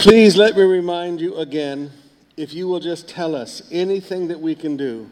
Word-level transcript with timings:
Please 0.00 0.34
let 0.34 0.56
me 0.56 0.62
remind 0.62 1.20
you 1.20 1.36
again 1.36 1.92
if 2.34 2.54
you 2.54 2.66
will 2.66 2.80
just 2.80 3.06
tell 3.06 3.34
us 3.34 3.60
anything 3.70 4.28
that 4.28 4.40
we 4.40 4.54
can 4.54 4.74
do 4.74 5.10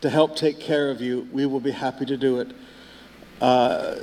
to 0.00 0.10
help 0.10 0.34
take 0.34 0.58
care 0.58 0.90
of 0.90 1.00
you, 1.00 1.28
we 1.30 1.46
will 1.46 1.60
be 1.60 1.70
happy 1.70 2.04
to 2.06 2.16
do 2.16 2.40
it. 2.40 2.50
Uh, 3.40 4.00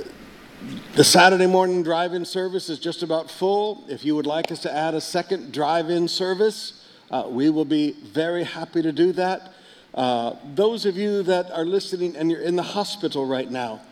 the 0.94 1.04
Saturday 1.04 1.46
morning 1.46 1.82
drive 1.82 2.14
in 2.14 2.24
service 2.24 2.70
is 2.70 2.78
just 2.78 3.02
about 3.02 3.30
full. 3.30 3.84
If 3.86 4.02
you 4.02 4.16
would 4.16 4.24
like 4.24 4.50
us 4.50 4.60
to 4.60 4.74
add 4.74 4.94
a 4.94 5.00
second 5.02 5.52
drive 5.52 5.90
in 5.90 6.08
service, 6.08 6.88
uh, 7.10 7.24
we 7.28 7.50
will 7.50 7.66
be 7.66 7.92
very 7.92 8.44
happy 8.44 8.80
to 8.80 8.92
do 8.92 9.12
that. 9.12 9.52
Uh, 9.92 10.36
those 10.54 10.86
of 10.86 10.96
you 10.96 11.22
that 11.24 11.50
are 11.50 11.66
listening 11.66 12.16
and 12.16 12.30
you're 12.30 12.40
in 12.40 12.56
the 12.56 12.62
hospital 12.62 13.26
right 13.26 13.50
now, 13.50 13.82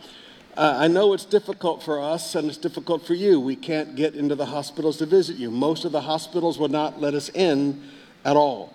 uh, 0.57 0.75
I 0.79 0.87
know 0.87 1.13
it's 1.13 1.25
difficult 1.25 1.83
for 1.83 2.01
us 2.01 2.33
and 2.33 2.47
it's 2.47 2.57
difficult 2.57 3.05
for 3.05 3.13
you. 3.13 3.39
We 3.39 3.55
can't 3.55 3.95
get 3.95 4.15
into 4.15 4.33
the 4.33 4.47
hospitals 4.47 4.97
to 4.97 5.05
visit 5.05 5.37
you. 5.37 5.51
Most 5.51 5.85
of 5.85 5.91
the 5.91 6.01
hospitals 6.01 6.57
will 6.57 6.67
not 6.67 6.99
let 6.99 7.13
us 7.13 7.29
in 7.29 7.83
at 8.25 8.35
all. 8.35 8.73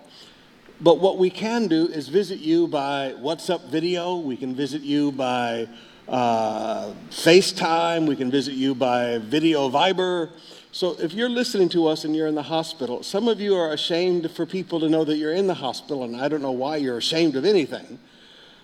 But 0.79 0.99
what 0.99 1.17
we 1.17 1.29
can 1.29 1.67
do 1.67 1.87
is 1.87 2.07
visit 2.07 2.39
you 2.39 2.67
by 2.67 3.15
WhatsApp 3.19 3.69
video. 3.69 4.15
We 4.15 4.37
can 4.37 4.55
visit 4.55 4.81
you 4.81 5.11
by 5.11 5.67
uh, 6.07 6.93
FaceTime. 7.09 8.07
We 8.07 8.15
can 8.15 8.31
visit 8.31 8.53
you 8.53 8.73
by 8.73 9.17
video 9.17 9.69
Viber. 9.69 10.29
So 10.71 10.95
if 10.99 11.13
you're 11.13 11.29
listening 11.29 11.67
to 11.69 11.87
us 11.87 12.05
and 12.05 12.15
you're 12.15 12.27
in 12.27 12.35
the 12.35 12.43
hospital, 12.43 13.03
some 13.03 13.27
of 13.27 13.41
you 13.41 13.55
are 13.55 13.73
ashamed 13.73 14.31
for 14.31 14.45
people 14.45 14.79
to 14.79 14.89
know 14.89 15.03
that 15.03 15.17
you're 15.17 15.33
in 15.33 15.47
the 15.47 15.53
hospital, 15.53 16.03
and 16.03 16.15
I 16.15 16.29
don't 16.29 16.41
know 16.41 16.51
why 16.51 16.77
you're 16.77 16.97
ashamed 16.97 17.35
of 17.35 17.43
anything. 17.45 17.99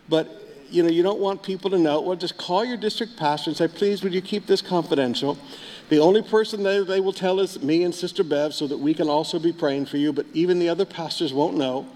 But 0.08 0.49
you 0.72 0.84
know, 0.84 0.90
you 0.90 1.04
don't 1.04 1.20
want 1.20 1.44
people 1.44 1.70
to 1.70 1.78
know. 1.78 2.02
Well, 2.02 2.16
just 2.16 2.38
call 2.38 2.64
your 2.64 2.78
district 2.78 3.18
pastor 3.18 3.50
and 3.50 3.58
say, 3.58 3.68
please, 3.68 4.04
would 4.04 4.14
you 4.14 4.22
keep 4.22 4.46
this 4.46 4.62
confidential? 4.62 5.38
The 5.90 6.00
only 6.00 6.22
person 6.22 6.64
that 6.64 6.88
they 6.88 7.00
will 7.00 7.14
tell 7.14 7.40
is 7.40 7.62
me 7.62 7.84
and 7.84 7.94
Sister 7.94 8.24
Bev 8.24 8.54
so 8.54 8.68
that 8.68 8.78
we 8.78 8.94
can 8.94 9.10
also 9.10 9.40
be 9.40 9.52
praying 9.52 9.88
for 9.88 9.98
you, 9.98 10.14
but 10.14 10.26
even 10.34 10.60
the 10.60 10.70
other 10.70 10.86
pastors 10.86 11.34
won't 11.34 11.58
know. 11.58 11.88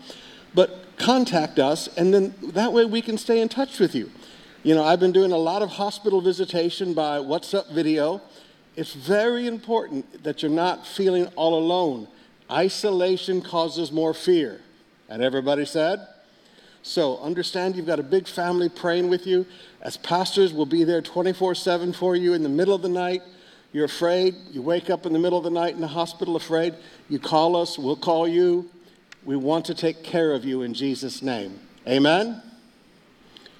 But 0.54 0.98
contact 0.98 1.60
us, 1.60 1.88
and 1.98 2.14
then 2.14 2.34
that 2.54 2.74
way 2.74 2.86
we 2.86 3.02
can 3.02 3.18
stay 3.18 3.42
in 3.42 3.50
touch 3.50 3.80
with 3.80 3.96
you. 3.96 4.12
You 4.64 4.76
know, 4.76 4.84
I've 4.84 5.00
been 5.00 5.12
doing 5.12 5.32
a 5.32 5.38
lot 5.38 5.62
of 5.62 5.70
hospital 5.70 6.22
visitation 6.22 6.94
by 6.94 7.18
WhatsApp 7.18 7.72
video. 7.72 8.22
It's 8.76 8.94
very 8.94 9.46
important 9.46 10.24
that 10.24 10.42
you're 10.42 10.52
not 10.52 10.88
feeling 10.88 11.28
all 11.36 11.58
alone. 11.58 12.08
Isolation 12.50 13.42
causes 13.42 13.92
more 13.92 14.14
fear. 14.14 14.62
And 15.10 15.22
everybody 15.22 15.66
said? 15.66 16.08
So 16.84 17.18
understand 17.20 17.78
you've 17.78 17.88
got 17.88 18.00
a 18.00 18.04
big 18.04 18.28
family 18.28 18.68
praying 18.68 19.08
with 19.10 19.26
you. 19.26 19.46
As 19.82 19.96
pastors, 19.96 20.54
we'll 20.54 20.66
be 20.66 20.84
there 20.84 21.02
24 21.02 21.56
7 21.56 21.94
for 21.94 22.16
you 22.16 22.34
in 22.34 22.44
the 22.44 22.50
middle 22.50 22.76
of 22.76 22.82
the 22.82 22.90
night. 22.90 23.22
You're 23.72 23.86
afraid. 23.86 24.36
You 24.52 24.62
wake 24.62 24.90
up 24.90 25.06
in 25.06 25.14
the 25.14 25.20
middle 25.20 25.38
of 25.38 25.46
the 25.46 25.50
night 25.50 25.74
in 25.74 25.82
the 25.82 25.88
hospital 25.88 26.36
afraid. 26.36 26.76
You 27.10 27.20
call 27.20 27.56
us, 27.56 27.80
we'll 27.80 27.96
call 27.96 28.28
you. 28.28 28.70
We 29.24 29.38
want 29.38 29.66
to 29.66 29.74
take 29.74 30.04
care 30.04 30.34
of 30.34 30.44
you 30.44 30.62
in 30.62 30.74
Jesus' 30.74 31.22
name. 31.22 31.58
Amen? 31.88 32.42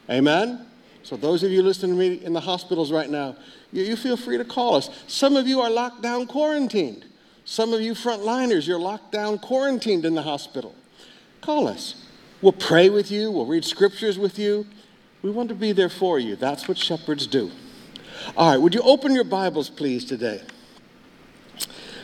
Amen? 0.10 0.66
So, 1.04 1.16
those 1.16 1.44
of 1.44 1.52
you 1.52 1.64
listening 1.64 1.94
to 1.94 1.98
me 1.98 2.24
in 2.24 2.34
the 2.34 2.42
hospitals 2.42 2.92
right 2.92 3.10
now, 3.10 3.38
you, 3.72 3.84
you 3.84 3.96
feel 3.96 4.18
free 4.18 4.38
to 4.38 4.46
call 4.46 4.76
us. 4.76 4.90
Some 5.08 5.38
of 5.38 5.48
you 5.48 5.62
are 5.62 5.70
locked 5.70 6.02
down, 6.02 6.28
quarantined. 6.28 7.06
Some 7.46 7.74
of 7.74 7.82
you 7.82 7.94
frontliners, 7.94 8.68
you're 8.68 8.80
locked 8.80 9.12
down, 9.12 9.40
quarantined 9.40 10.06
in 10.06 10.14
the 10.14 10.22
hospital. 10.22 10.76
Call 11.42 11.68
us. 11.68 11.96
We'll 12.44 12.52
pray 12.52 12.90
with 12.90 13.10
you, 13.10 13.32
we'll 13.32 13.46
read 13.46 13.64
scriptures 13.64 14.20
with 14.20 14.38
you. 14.38 14.68
We 15.22 15.32
want 15.32 15.48
to 15.48 15.56
be 15.56 15.72
there 15.72 15.88
for 15.88 16.20
you. 16.20 16.36
That's 16.36 16.68
what 16.68 16.78
shepherds 16.78 17.26
do. 17.26 17.50
All 18.36 18.52
right, 18.52 18.58
would 18.58 18.76
you 18.76 18.82
open 18.82 19.16
your 19.16 19.24
Bibles, 19.24 19.70
please, 19.70 20.04
today 20.04 20.42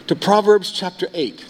to 0.08 0.16
Proverbs 0.16 0.72
chapter 0.72 1.10
8. 1.14 1.44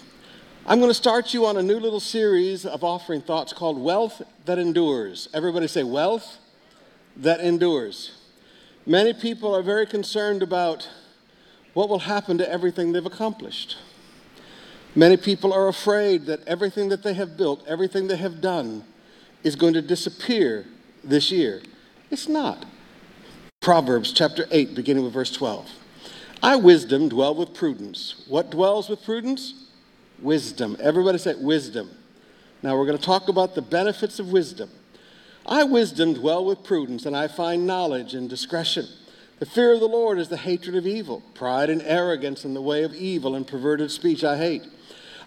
I'm 0.65 0.79
going 0.79 0.89
to 0.89 0.95
start 0.95 1.35
you 1.35 1.45
on 1.45 1.55
a 1.57 1.61
new 1.61 1.79
little 1.79 1.99
series 1.99 2.65
of 2.65 2.83
offering 2.83 3.21
thoughts 3.21 3.53
called 3.53 3.79
Wealth 3.79 4.23
That 4.45 4.57
Endures. 4.57 5.29
Everybody 5.35 5.67
say, 5.67 5.83
Wealth 5.83 6.39
that 7.15 7.41
endures. 7.41 8.17
Many 8.87 9.13
people 9.13 9.55
are 9.55 9.61
very 9.61 9.85
concerned 9.85 10.41
about 10.41 10.89
what 11.75 11.89
will 11.89 11.99
happen 11.99 12.39
to 12.39 12.51
everything 12.51 12.91
they've 12.93 13.05
accomplished. 13.05 13.77
Many 14.95 15.17
people 15.17 15.53
are 15.53 15.67
afraid 15.67 16.25
that 16.25 16.47
everything 16.47 16.89
that 16.89 17.03
they 17.03 17.13
have 17.13 17.37
built, 17.37 17.63
everything 17.67 18.07
they 18.07 18.17
have 18.17 18.41
done, 18.41 18.83
is 19.43 19.55
going 19.55 19.73
to 19.73 19.81
disappear 19.81 20.65
this 21.03 21.31
year. 21.31 21.61
It's 22.09 22.27
not. 22.27 22.65
Proverbs 23.61 24.11
chapter 24.11 24.45
8, 24.51 24.73
beginning 24.73 25.03
with 25.03 25.13
verse 25.13 25.31
12. 25.31 25.69
I, 26.41 26.55
wisdom, 26.55 27.09
dwell 27.09 27.35
with 27.35 27.53
prudence. 27.53 28.23
What 28.27 28.49
dwells 28.49 28.89
with 28.89 29.03
prudence? 29.03 29.65
Wisdom. 30.21 30.75
Everybody 30.79 31.17
say 31.17 31.35
wisdom. 31.35 31.91
Now 32.63 32.77
we're 32.77 32.85
going 32.85 32.97
to 32.97 33.03
talk 33.03 33.29
about 33.29 33.55
the 33.55 33.61
benefits 33.61 34.19
of 34.19 34.31
wisdom. 34.31 34.69
I, 35.45 35.63
wisdom, 35.63 36.13
dwell 36.13 36.45
with 36.45 36.63
prudence, 36.63 37.05
and 37.05 37.15
I 37.15 37.27
find 37.27 37.67
knowledge 37.67 38.13
and 38.13 38.29
discretion. 38.29 38.87
The 39.39 39.45
fear 39.45 39.73
of 39.73 39.79
the 39.79 39.87
Lord 39.87 40.19
is 40.19 40.27
the 40.27 40.35
hatred 40.37 40.75
of 40.75 40.85
evil. 40.85 41.23
Pride 41.33 41.69
and 41.69 41.81
arrogance 41.83 42.43
in 42.43 42.53
the 42.53 42.61
way 42.61 42.83
of 42.83 42.93
evil 42.93 43.35
and 43.35 43.47
perverted 43.47 43.89
speech 43.89 44.23
I 44.23 44.37
hate. 44.37 44.63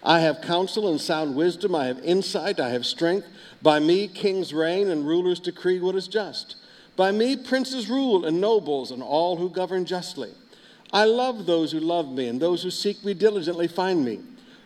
I 0.03 0.19
have 0.19 0.41
counsel 0.41 0.87
and 0.87 1.01
sound 1.01 1.35
wisdom. 1.35 1.73
I 1.73 1.85
have 1.85 1.99
insight. 1.99 2.59
I 2.59 2.69
have 2.69 2.85
strength. 2.85 3.25
By 3.63 3.79
me, 3.79 4.07
kings 4.07 4.53
reign 4.53 4.89
and 4.89 5.07
rulers 5.07 5.39
decree 5.39 5.79
what 5.79 5.95
is 5.95 6.07
just. 6.07 6.57
By 6.95 7.11
me, 7.11 7.35
princes 7.35 7.89
rule 7.89 8.25
and 8.25 8.39
nobles 8.39 8.91
and 8.91 9.01
all 9.01 9.37
who 9.37 9.49
govern 9.49 9.83
justly. 9.85 10.31
I 10.91 11.05
love 11.05 11.47
those 11.47 11.71
who 11.71 11.79
love 11.79 12.07
me, 12.11 12.27
and 12.27 12.39
those 12.39 12.61
who 12.61 12.69
seek 12.69 13.03
me 13.03 13.15
diligently 13.15 13.67
find 13.67 14.05
me. 14.05 14.19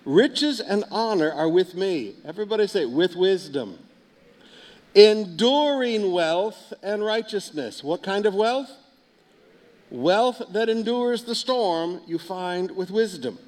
Riches 0.03 0.59
and 0.59 0.83
honor 0.91 1.31
are 1.31 1.47
with 1.47 1.73
me. 1.73 2.15
Everybody 2.25 2.67
say, 2.67 2.85
with 2.85 3.15
wisdom 3.15 3.79
enduring 4.95 6.11
wealth 6.11 6.73
and 6.81 7.05
righteousness. 7.05 7.83
What 7.83 8.01
kind 8.01 8.25
of 8.25 8.33
wealth? 8.33 8.71
Wealth 9.89 10.41
that 10.51 10.69
endures 10.69 11.23
the 11.23 11.35
storm 11.35 12.01
you 12.05 12.17
find 12.17 12.71
with 12.71 12.91
wisdom. 12.91 13.39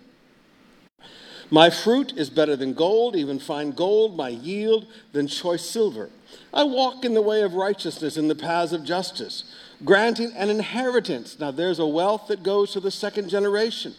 My 1.52 1.70
fruit 1.70 2.14
is 2.16 2.30
better 2.30 2.56
than 2.56 2.74
gold, 2.74 3.16
even 3.16 3.40
fine 3.40 3.72
gold, 3.72 4.16
my 4.16 4.30
yield 4.30 4.86
than 5.14 5.28
choice 5.28 5.68
silver. 5.68 6.10
I 6.54 6.64
walk 6.64 7.04
in 7.04 7.16
the 7.16 7.22
way 7.22 7.42
of 7.42 7.56
righteousness 7.56 8.18
in 8.18 8.28
the 8.28 8.36
paths 8.36 8.72
of 8.72 8.84
justice, 8.84 9.44
granting 9.84 10.32
an 10.36 10.50
inheritance. 10.50 11.40
Now, 11.40 11.50
there's 11.52 11.80
a 11.80 11.88
wealth 11.88 12.28
that 12.28 12.44
goes 12.44 12.72
to 12.74 12.80
the 12.80 12.92
second 12.92 13.30
generation. 13.30 13.96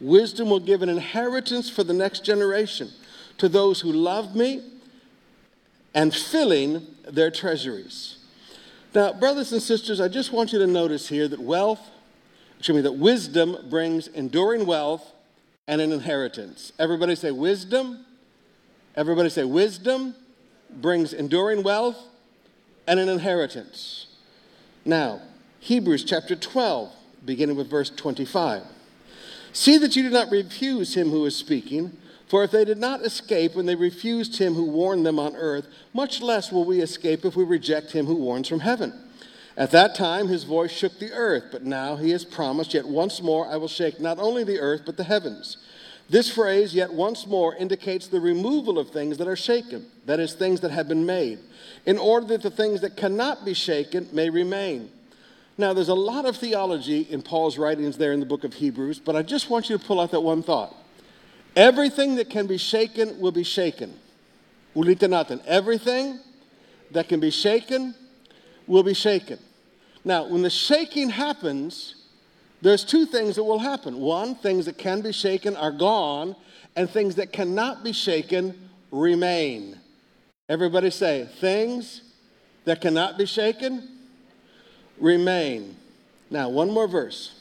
Wisdom 0.00 0.48
will 0.48 0.60
give 0.60 0.82
an 0.82 0.88
inheritance 0.88 1.68
for 1.68 1.84
the 1.84 1.92
next 1.92 2.24
generation 2.24 2.90
to 3.38 3.48
those 3.48 3.80
who 3.80 3.92
love 3.92 4.34
me 4.34 4.62
and 5.94 6.14
filling 6.14 6.86
their 7.08 7.30
treasuries. 7.30 8.18
Now, 8.96 9.12
brothers 9.12 9.52
and 9.52 9.60
sisters, 9.60 10.00
I 10.00 10.08
just 10.08 10.32
want 10.32 10.54
you 10.54 10.58
to 10.58 10.66
notice 10.66 11.06
here 11.06 11.28
that 11.28 11.38
wealth, 11.38 11.90
excuse 12.56 12.76
me, 12.76 12.80
that 12.80 12.92
wisdom 12.92 13.58
brings 13.68 14.08
enduring 14.08 14.64
wealth 14.64 15.12
and 15.68 15.82
an 15.82 15.92
inheritance. 15.92 16.72
Everybody 16.78 17.14
say 17.14 17.30
wisdom. 17.30 18.06
Everybody 18.94 19.28
say 19.28 19.44
wisdom 19.44 20.14
brings 20.70 21.12
enduring 21.12 21.62
wealth 21.62 22.02
and 22.86 22.98
an 22.98 23.10
inheritance. 23.10 24.06
Now, 24.86 25.20
Hebrews 25.60 26.02
chapter 26.02 26.34
12, 26.34 26.90
beginning 27.22 27.56
with 27.56 27.68
verse 27.68 27.90
25. 27.90 28.62
See 29.52 29.76
that 29.76 29.94
you 29.94 30.04
do 30.04 30.10
not 30.10 30.30
refuse 30.30 30.96
him 30.96 31.10
who 31.10 31.26
is 31.26 31.36
speaking. 31.36 31.98
For 32.28 32.42
if 32.42 32.50
they 32.50 32.64
did 32.64 32.78
not 32.78 33.02
escape 33.02 33.54
when 33.54 33.66
they 33.66 33.76
refused 33.76 34.38
him 34.38 34.54
who 34.54 34.64
warned 34.64 35.06
them 35.06 35.18
on 35.18 35.36
earth, 35.36 35.68
much 35.94 36.20
less 36.20 36.50
will 36.50 36.64
we 36.64 36.80
escape 36.80 37.24
if 37.24 37.36
we 37.36 37.44
reject 37.44 37.92
him 37.92 38.06
who 38.06 38.16
warns 38.16 38.48
from 38.48 38.60
heaven. 38.60 38.92
At 39.56 39.70
that 39.70 39.94
time 39.94 40.28
his 40.28 40.44
voice 40.44 40.72
shook 40.72 40.98
the 40.98 41.12
earth, 41.12 41.44
but 41.52 41.64
now 41.64 41.96
he 41.96 42.10
has 42.10 42.24
promised, 42.24 42.74
Yet 42.74 42.86
once 42.86 43.22
more 43.22 43.46
I 43.46 43.56
will 43.56 43.68
shake 43.68 44.00
not 44.00 44.18
only 44.18 44.44
the 44.44 44.60
earth, 44.60 44.82
but 44.84 44.96
the 44.96 45.04
heavens. 45.04 45.56
This 46.08 46.30
phrase, 46.30 46.74
yet 46.74 46.92
once 46.92 47.26
more, 47.26 47.54
indicates 47.56 48.06
the 48.06 48.20
removal 48.20 48.78
of 48.78 48.90
things 48.90 49.18
that 49.18 49.26
are 49.26 49.36
shaken, 49.36 49.86
that 50.04 50.20
is, 50.20 50.34
things 50.34 50.60
that 50.60 50.70
have 50.70 50.86
been 50.86 51.04
made, 51.04 51.40
in 51.84 51.98
order 51.98 52.26
that 52.28 52.42
the 52.42 52.50
things 52.50 52.80
that 52.82 52.96
cannot 52.96 53.44
be 53.44 53.54
shaken 53.54 54.08
may 54.12 54.30
remain. 54.30 54.90
Now, 55.58 55.72
there's 55.72 55.88
a 55.88 55.94
lot 55.94 56.26
of 56.26 56.36
theology 56.36 57.00
in 57.00 57.22
Paul's 57.22 57.58
writings 57.58 57.96
there 57.96 58.12
in 58.12 58.20
the 58.20 58.26
book 58.26 58.44
of 58.44 58.54
Hebrews, 58.54 59.00
but 59.00 59.16
I 59.16 59.22
just 59.22 59.50
want 59.50 59.68
you 59.68 59.78
to 59.78 59.84
pull 59.84 59.98
out 59.98 60.10
that 60.12 60.20
one 60.20 60.42
thought. 60.42 60.76
Everything 61.56 62.16
that 62.16 62.28
can 62.28 62.46
be 62.46 62.58
shaken 62.58 63.18
will 63.18 63.32
be 63.32 63.42
shaken. 63.42 63.98
Ulita 64.76 65.08
natin. 65.08 65.42
Everything 65.46 66.20
that 66.90 67.08
can 67.08 67.18
be 67.18 67.30
shaken 67.30 67.94
will 68.66 68.82
be 68.82 68.92
shaken. 68.94 69.38
Now, 70.04 70.28
when 70.28 70.42
the 70.42 70.50
shaking 70.50 71.08
happens, 71.08 71.94
there's 72.60 72.84
two 72.84 73.06
things 73.06 73.36
that 73.36 73.44
will 73.44 73.58
happen. 73.58 73.98
One, 73.98 74.34
things 74.34 74.66
that 74.66 74.76
can 74.76 75.00
be 75.00 75.12
shaken 75.12 75.56
are 75.56 75.72
gone, 75.72 76.36
and 76.76 76.88
things 76.88 77.14
that 77.14 77.32
cannot 77.32 77.82
be 77.82 77.92
shaken 77.92 78.68
remain. 78.90 79.80
Everybody 80.48 80.90
say, 80.90 81.28
things 81.40 82.02
that 82.64 82.80
cannot 82.80 83.18
be 83.18 83.26
shaken 83.26 83.88
remain. 84.98 85.76
Now, 86.30 86.48
one 86.50 86.70
more 86.70 86.86
verse 86.86 87.32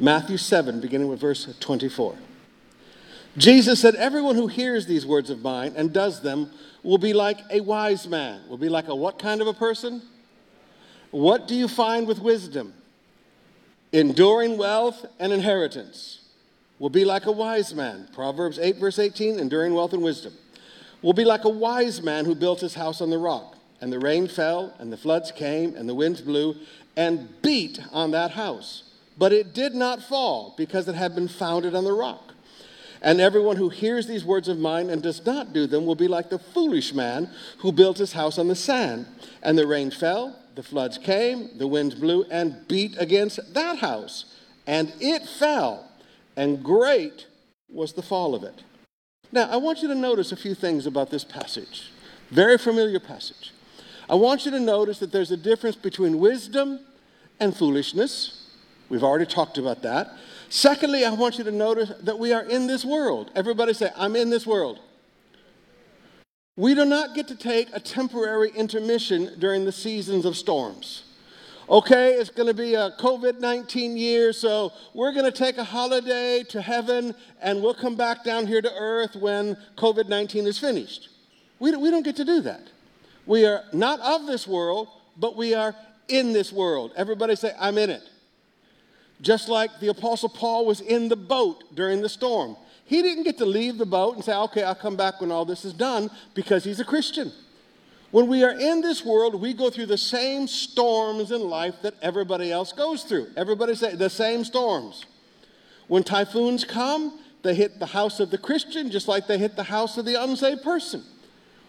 Matthew 0.00 0.36
7, 0.36 0.80
beginning 0.80 1.08
with 1.08 1.20
verse 1.20 1.52
24. 1.58 2.16
Jesus 3.38 3.80
said, 3.80 3.94
Everyone 3.94 4.34
who 4.34 4.48
hears 4.48 4.86
these 4.86 5.06
words 5.06 5.30
of 5.30 5.42
mine 5.42 5.72
and 5.76 5.92
does 5.92 6.20
them 6.20 6.50
will 6.82 6.98
be 6.98 7.12
like 7.12 7.38
a 7.50 7.60
wise 7.60 8.06
man. 8.06 8.42
Will 8.48 8.58
be 8.58 8.68
like 8.68 8.88
a 8.88 8.94
what 8.94 9.18
kind 9.18 9.40
of 9.40 9.46
a 9.46 9.54
person? 9.54 10.02
What 11.10 11.48
do 11.48 11.54
you 11.54 11.68
find 11.68 12.06
with 12.06 12.18
wisdom? 12.18 12.74
Enduring 13.92 14.58
wealth 14.58 15.06
and 15.18 15.32
inheritance. 15.32 16.20
Will 16.78 16.90
be 16.90 17.04
like 17.04 17.26
a 17.26 17.32
wise 17.32 17.74
man. 17.74 18.08
Proverbs 18.12 18.58
8, 18.58 18.76
verse 18.76 18.98
18, 18.98 19.38
enduring 19.38 19.72
wealth 19.72 19.92
and 19.92 20.02
wisdom. 20.02 20.34
Will 21.00 21.12
be 21.12 21.24
like 21.24 21.44
a 21.44 21.48
wise 21.48 22.02
man 22.02 22.24
who 22.24 22.34
built 22.34 22.60
his 22.60 22.74
house 22.74 23.00
on 23.00 23.10
the 23.10 23.18
rock. 23.18 23.56
And 23.80 23.92
the 23.92 23.98
rain 24.00 24.26
fell, 24.26 24.74
and 24.78 24.92
the 24.92 24.96
floods 24.96 25.30
came, 25.30 25.76
and 25.76 25.88
the 25.88 25.94
winds 25.94 26.20
blew, 26.20 26.56
and 26.96 27.40
beat 27.42 27.80
on 27.92 28.10
that 28.10 28.32
house. 28.32 28.82
But 29.16 29.32
it 29.32 29.54
did 29.54 29.74
not 29.74 30.02
fall, 30.02 30.54
because 30.56 30.88
it 30.88 30.96
had 30.96 31.14
been 31.14 31.28
founded 31.28 31.74
on 31.74 31.84
the 31.84 31.92
rock. 31.92 32.27
And 33.00 33.20
everyone 33.20 33.56
who 33.56 33.68
hears 33.68 34.06
these 34.06 34.24
words 34.24 34.48
of 34.48 34.58
mine 34.58 34.90
and 34.90 35.02
does 35.02 35.24
not 35.24 35.52
do 35.52 35.66
them 35.66 35.86
will 35.86 35.94
be 35.94 36.08
like 36.08 36.30
the 36.30 36.38
foolish 36.38 36.92
man 36.92 37.30
who 37.58 37.72
built 37.72 37.98
his 37.98 38.12
house 38.12 38.38
on 38.38 38.48
the 38.48 38.56
sand. 38.56 39.06
And 39.42 39.56
the 39.56 39.66
rain 39.66 39.90
fell, 39.90 40.36
the 40.54 40.62
floods 40.62 40.98
came, 40.98 41.56
the 41.58 41.68
winds 41.68 41.94
blew 41.94 42.24
and 42.24 42.66
beat 42.66 42.96
against 42.98 43.54
that 43.54 43.78
house. 43.78 44.24
And 44.66 44.92
it 45.00 45.26
fell, 45.26 45.88
and 46.36 46.62
great 46.62 47.26
was 47.68 47.92
the 47.92 48.02
fall 48.02 48.34
of 48.34 48.42
it. 48.42 48.62
Now, 49.30 49.48
I 49.50 49.56
want 49.56 49.82
you 49.82 49.88
to 49.88 49.94
notice 49.94 50.32
a 50.32 50.36
few 50.36 50.54
things 50.54 50.86
about 50.86 51.10
this 51.10 51.24
passage. 51.24 51.90
Very 52.30 52.58
familiar 52.58 52.98
passage. 52.98 53.52
I 54.10 54.14
want 54.14 54.44
you 54.44 54.50
to 54.52 54.60
notice 54.60 54.98
that 55.00 55.12
there's 55.12 55.30
a 55.30 55.36
difference 55.36 55.76
between 55.76 56.18
wisdom 56.18 56.80
and 57.38 57.54
foolishness. 57.54 58.46
We've 58.88 59.04
already 59.04 59.26
talked 59.26 59.58
about 59.58 59.82
that. 59.82 60.10
Secondly, 60.50 61.04
I 61.04 61.10
want 61.10 61.38
you 61.38 61.44
to 61.44 61.52
notice 61.52 61.92
that 62.02 62.18
we 62.18 62.32
are 62.32 62.42
in 62.42 62.66
this 62.66 62.84
world. 62.84 63.30
Everybody 63.34 63.74
say, 63.74 63.90
I'm 63.96 64.16
in 64.16 64.30
this 64.30 64.46
world. 64.46 64.78
We 66.56 66.74
do 66.74 66.84
not 66.84 67.14
get 67.14 67.28
to 67.28 67.36
take 67.36 67.68
a 67.72 67.80
temporary 67.80 68.50
intermission 68.50 69.38
during 69.38 69.64
the 69.64 69.72
seasons 69.72 70.24
of 70.24 70.36
storms. 70.36 71.04
Okay, 71.70 72.14
it's 72.14 72.30
going 72.30 72.46
to 72.46 72.54
be 72.54 72.74
a 72.74 72.92
COVID 72.92 73.40
19 73.40 73.98
year, 73.98 74.32
so 74.32 74.72
we're 74.94 75.12
going 75.12 75.26
to 75.26 75.30
take 75.30 75.58
a 75.58 75.64
holiday 75.64 76.42
to 76.48 76.62
heaven 76.62 77.14
and 77.42 77.62
we'll 77.62 77.74
come 77.74 77.94
back 77.94 78.24
down 78.24 78.46
here 78.46 78.62
to 78.62 78.74
earth 78.74 79.14
when 79.16 79.54
COVID 79.76 80.08
19 80.08 80.46
is 80.46 80.58
finished. 80.58 81.10
We, 81.58 81.76
we 81.76 81.90
don't 81.90 82.04
get 82.04 82.16
to 82.16 82.24
do 82.24 82.40
that. 82.40 82.70
We 83.26 83.44
are 83.44 83.64
not 83.74 84.00
of 84.00 84.26
this 84.26 84.46
world, 84.46 84.88
but 85.18 85.36
we 85.36 85.52
are 85.52 85.74
in 86.08 86.32
this 86.32 86.52
world. 86.52 86.92
Everybody 86.96 87.36
say, 87.36 87.52
I'm 87.60 87.76
in 87.76 87.90
it. 87.90 88.02
Just 89.20 89.48
like 89.48 89.80
the 89.80 89.88
Apostle 89.88 90.28
Paul 90.28 90.64
was 90.66 90.80
in 90.80 91.08
the 91.08 91.16
boat 91.16 91.74
during 91.74 92.02
the 92.02 92.08
storm. 92.08 92.56
He 92.84 93.02
didn't 93.02 93.24
get 93.24 93.38
to 93.38 93.46
leave 93.46 93.76
the 93.76 93.86
boat 93.86 94.14
and 94.14 94.24
say, 94.24 94.34
okay, 94.34 94.62
I'll 94.62 94.74
come 94.74 94.96
back 94.96 95.20
when 95.20 95.30
all 95.30 95.44
this 95.44 95.64
is 95.64 95.74
done 95.74 96.10
because 96.34 96.64
he's 96.64 96.80
a 96.80 96.84
Christian. 96.84 97.32
When 98.10 98.28
we 98.28 98.42
are 98.42 98.58
in 98.58 98.80
this 98.80 99.04
world, 99.04 99.38
we 99.38 99.52
go 99.52 99.68
through 99.68 99.86
the 99.86 99.98
same 99.98 100.46
storms 100.46 101.30
in 101.30 101.42
life 101.42 101.74
that 101.82 101.94
everybody 102.00 102.50
else 102.50 102.72
goes 102.72 103.04
through. 103.04 103.26
Everybody 103.36 103.74
say 103.74 103.94
the 103.94 104.08
same 104.08 104.44
storms. 104.44 105.04
When 105.88 106.02
typhoons 106.02 106.64
come, 106.64 107.20
they 107.42 107.54
hit 107.54 107.78
the 107.78 107.86
house 107.86 108.20
of 108.20 108.30
the 108.30 108.38
Christian 108.38 108.90
just 108.90 109.08
like 109.08 109.26
they 109.26 109.38
hit 109.38 109.56
the 109.56 109.64
house 109.64 109.98
of 109.98 110.06
the 110.06 110.22
unsaved 110.22 110.62
person. 110.62 111.04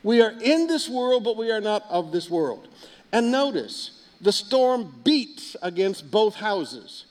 We 0.01 0.21
are 0.21 0.31
in 0.31 0.67
this 0.67 0.87
world, 0.87 1.25
but 1.25 1.35
we 1.35 1.51
are 1.51 1.59
not 1.59 1.83
of 1.89 2.13
this 2.13 2.29
world. 2.29 2.69
And 3.11 3.31
notice, 3.31 4.05
the 4.21 4.31
storm 4.31 5.01
beats 5.03 5.57
against 5.61 6.09
both 6.09 6.35
houses. 6.35 7.05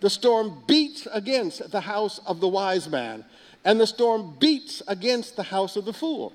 The 0.00 0.10
storm 0.10 0.62
beats 0.66 1.06
against 1.12 1.70
the 1.70 1.80
house 1.80 2.20
of 2.26 2.40
the 2.40 2.48
wise 2.48 2.88
man, 2.88 3.24
and 3.64 3.80
the 3.80 3.86
storm 3.86 4.36
beats 4.38 4.82
against 4.86 5.36
the 5.36 5.44
house 5.44 5.76
of 5.76 5.84
the 5.84 5.92
fool. 5.92 6.32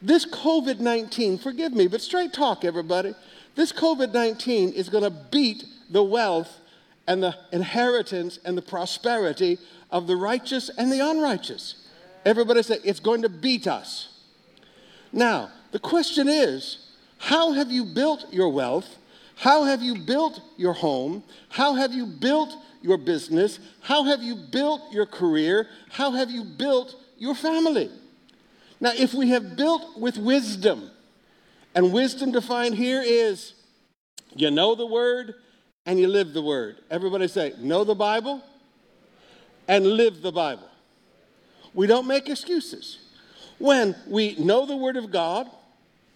This 0.00 0.26
COVID 0.26 0.78
19, 0.78 1.38
forgive 1.38 1.72
me, 1.72 1.88
but 1.88 2.00
straight 2.00 2.32
talk, 2.32 2.64
everybody. 2.64 3.14
This 3.54 3.72
COVID 3.72 4.12
19 4.12 4.72
is 4.72 4.88
going 4.88 5.04
to 5.04 5.10
beat 5.10 5.64
the 5.90 6.04
wealth 6.04 6.60
and 7.06 7.22
the 7.22 7.34
inheritance 7.52 8.38
and 8.44 8.56
the 8.56 8.62
prosperity 8.62 9.58
of 9.90 10.06
the 10.06 10.14
righteous 10.14 10.70
and 10.76 10.92
the 10.92 11.00
unrighteous. 11.00 11.86
Everybody 12.24 12.62
say, 12.62 12.78
it's 12.84 13.00
going 13.00 13.22
to 13.22 13.28
beat 13.28 13.66
us. 13.66 14.20
Now, 15.12 15.50
the 15.72 15.78
question 15.78 16.28
is 16.28 16.90
how 17.18 17.52
have 17.52 17.70
you 17.70 17.84
built 17.84 18.32
your 18.32 18.50
wealth? 18.50 18.96
How 19.34 19.64
have 19.64 19.82
you 19.82 19.96
built 19.96 20.40
your 20.56 20.72
home? 20.72 21.22
How 21.48 21.74
have 21.74 21.92
you 21.92 22.06
built 22.06 22.54
your 22.82 22.98
business? 22.98 23.58
How 23.80 24.04
have 24.04 24.22
you 24.22 24.36
built 24.36 24.92
your 24.92 25.06
career? 25.06 25.66
How 25.90 26.12
have 26.12 26.30
you 26.30 26.44
built 26.44 26.94
your 27.16 27.34
family? 27.34 27.90
Now, 28.80 28.92
if 28.94 29.12
we 29.14 29.30
have 29.30 29.56
built 29.56 29.98
with 29.98 30.16
wisdom, 30.16 30.90
and 31.74 31.92
wisdom 31.92 32.32
defined 32.32 32.74
here 32.74 33.02
is 33.04 33.54
you 34.34 34.50
know 34.50 34.74
the 34.74 34.86
word 34.86 35.34
and 35.86 35.98
you 35.98 36.08
live 36.08 36.32
the 36.32 36.42
word. 36.42 36.76
Everybody 36.90 37.28
say, 37.28 37.54
know 37.58 37.84
the 37.84 37.94
Bible 37.94 38.42
and 39.66 39.86
live 39.86 40.22
the 40.22 40.32
Bible. 40.32 40.68
We 41.74 41.86
don't 41.86 42.06
make 42.06 42.28
excuses. 42.28 42.98
When 43.58 43.96
we 44.06 44.36
know 44.36 44.66
the 44.66 44.76
word 44.76 44.96
of 44.96 45.10
God, 45.10 45.48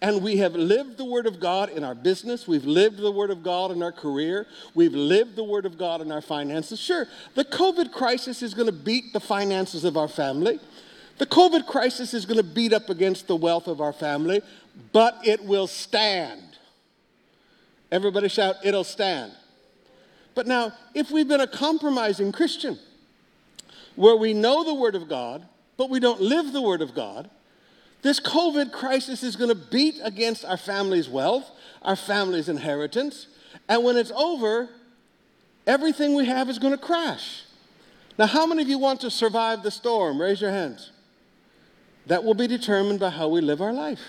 and 0.03 0.21
we 0.21 0.35
have 0.35 0.53
lived 0.53 0.97
the 0.97 1.05
Word 1.05 1.25
of 1.25 1.39
God 1.39 1.69
in 1.69 1.81
our 1.81 1.95
business. 1.95 2.45
We've 2.45 2.65
lived 2.65 2.97
the 2.97 3.09
Word 3.09 3.31
of 3.31 3.41
God 3.41 3.71
in 3.71 3.81
our 3.81 3.93
career. 3.93 4.45
We've 4.75 4.93
lived 4.93 5.37
the 5.37 5.45
Word 5.45 5.65
of 5.65 5.77
God 5.77 6.01
in 6.01 6.11
our 6.11 6.21
finances. 6.21 6.77
Sure, 6.77 7.07
the 7.35 7.45
COVID 7.45 7.93
crisis 7.93 8.43
is 8.43 8.53
going 8.53 8.65
to 8.65 8.73
beat 8.73 9.13
the 9.13 9.21
finances 9.21 9.85
of 9.85 9.95
our 9.95 10.09
family. 10.09 10.59
The 11.19 11.25
COVID 11.25 11.67
crisis 11.67 12.13
is 12.13 12.25
going 12.25 12.37
to 12.37 12.43
beat 12.43 12.73
up 12.73 12.89
against 12.89 13.27
the 13.27 13.37
wealth 13.37 13.67
of 13.67 13.79
our 13.79 13.93
family, 13.93 14.41
but 14.91 15.19
it 15.23 15.45
will 15.45 15.67
stand. 15.67 16.57
Everybody 17.89 18.27
shout, 18.27 18.57
it'll 18.61 18.83
stand. 18.83 19.31
But 20.35 20.47
now, 20.47 20.73
if 20.93 21.11
we've 21.11 21.29
been 21.29 21.39
a 21.39 21.47
compromising 21.47 22.33
Christian, 22.33 22.77
where 23.95 24.17
we 24.17 24.33
know 24.33 24.65
the 24.65 24.73
Word 24.73 24.95
of 24.95 25.07
God, 25.07 25.47
but 25.77 25.89
we 25.89 26.01
don't 26.01 26.19
live 26.19 26.51
the 26.51 26.61
Word 26.61 26.81
of 26.81 26.93
God, 26.93 27.29
this 28.03 28.19
COVID 28.19 28.71
crisis 28.71 29.23
is 29.23 29.35
going 29.35 29.49
to 29.49 29.55
beat 29.55 29.99
against 30.03 30.45
our 30.45 30.57
family's 30.57 31.09
wealth, 31.09 31.49
our 31.81 31.95
family's 31.95 32.49
inheritance, 32.49 33.27
and 33.67 33.83
when 33.83 33.97
it's 33.97 34.11
over, 34.11 34.69
everything 35.65 36.13
we 36.13 36.25
have 36.25 36.49
is 36.49 36.59
going 36.59 36.73
to 36.73 36.77
crash. 36.77 37.43
Now, 38.19 38.27
how 38.27 38.45
many 38.45 38.61
of 38.61 38.67
you 38.67 38.77
want 38.77 38.99
to 39.01 39.09
survive 39.09 39.63
the 39.63 39.71
storm? 39.71 40.21
Raise 40.21 40.41
your 40.41 40.51
hands. 40.51 40.91
That 42.05 42.23
will 42.23 42.33
be 42.33 42.45
determined 42.45 42.99
by 42.99 43.09
how 43.09 43.29
we 43.29 43.39
live 43.39 43.61
our 43.61 43.73
life. 43.73 44.01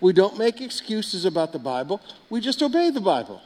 We 0.00 0.12
don't 0.12 0.36
make 0.36 0.60
excuses 0.60 1.24
about 1.24 1.52
the 1.52 1.60
Bible, 1.60 2.00
we 2.28 2.40
just 2.40 2.60
obey 2.60 2.90
the 2.90 3.00
Bible. 3.00 3.40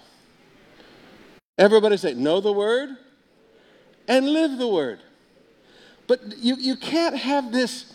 Everybody 1.59 1.97
say, 1.97 2.15
know 2.15 2.41
the 2.41 2.53
word 2.53 2.91
and 4.09 4.29
live 4.29 4.59
the 4.59 4.69
word. 4.69 5.01
But 6.07 6.21
you, 6.39 6.57
you 6.57 6.77
can't 6.77 7.17
have 7.17 7.53
this 7.53 7.93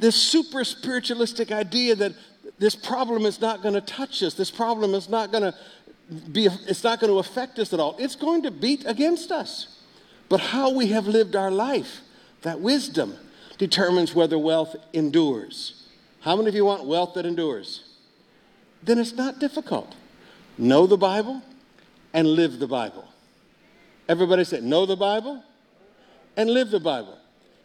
this 0.00 0.16
super 0.16 0.64
spiritualistic 0.64 1.52
idea 1.52 1.94
that 1.94 2.12
this 2.58 2.74
problem 2.74 3.26
is 3.26 3.40
not 3.40 3.62
going 3.62 3.74
to 3.74 3.80
touch 3.80 4.22
us, 4.22 4.34
this 4.34 4.50
problem 4.50 4.94
is 4.94 5.08
not 5.08 5.30
going 5.30 5.44
to 5.44 5.54
be, 6.32 6.46
it's 6.66 6.82
not 6.82 7.00
going 7.00 7.12
to 7.12 7.18
affect 7.18 7.58
us 7.58 7.72
at 7.72 7.80
all. 7.80 7.94
It's 7.98 8.16
going 8.16 8.42
to 8.42 8.50
beat 8.50 8.84
against 8.86 9.30
us. 9.30 9.78
But 10.28 10.40
how 10.40 10.72
we 10.72 10.88
have 10.88 11.06
lived 11.06 11.36
our 11.36 11.50
life, 11.50 12.00
that 12.42 12.60
wisdom, 12.60 13.16
determines 13.58 14.14
whether 14.14 14.38
wealth 14.38 14.74
endures. 14.92 15.86
How 16.20 16.36
many 16.36 16.48
of 16.48 16.54
you 16.54 16.64
want 16.64 16.86
wealth 16.86 17.14
that 17.14 17.26
endures? 17.26 17.84
Then 18.82 18.98
it's 18.98 19.12
not 19.12 19.38
difficult. 19.38 19.94
Know 20.56 20.86
the 20.86 20.96
Bible 20.96 21.42
and 22.12 22.26
live 22.26 22.58
the 22.58 22.66
Bible. 22.66 23.06
Everybody 24.08 24.44
said, 24.44 24.64
know 24.64 24.86
the 24.86 24.96
Bible 24.96 25.44
and 26.36 26.50
live 26.50 26.70
the 26.70 26.80
Bible. 26.80 27.19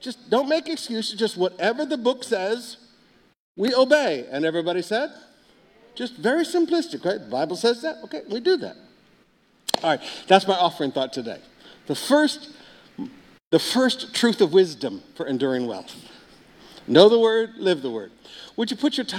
Just 0.05 0.29
don't 0.29 0.47
make 0.47 0.69
excuses. 0.69 1.17
Just 1.17 1.35
whatever 1.35 1.83
the 1.83 1.97
book 1.97 2.23
says, 2.23 2.77
we 3.57 3.73
obey. 3.73 4.27
And 4.29 4.45
everybody 4.45 4.83
said? 4.83 5.09
Just 5.95 6.17
very 6.17 6.45
simplistic, 6.45 7.03
right? 7.03 7.19
The 7.19 7.31
Bible 7.31 7.55
says 7.55 7.81
that. 7.81 7.95
Okay, 8.03 8.21
we 8.29 8.39
do 8.39 8.55
that. 8.57 8.75
All 9.81 9.89
right, 9.89 9.99
that's 10.27 10.47
my 10.47 10.53
offering 10.53 10.91
thought 10.91 11.11
today. 11.11 11.39
The 11.87 11.95
first, 11.95 12.51
the 13.49 13.57
first 13.57 14.13
truth 14.13 14.41
of 14.41 14.53
wisdom 14.53 15.01
for 15.15 15.25
enduring 15.25 15.65
wealth. 15.65 15.95
Know 16.87 17.09
the 17.09 17.19
word, 17.19 17.55
live 17.57 17.81
the 17.81 17.89
word. 17.89 18.11
Would 18.57 18.69
you 18.69 18.77
put 18.77 18.97
your 18.97 19.05